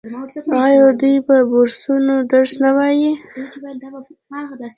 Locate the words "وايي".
2.77-3.11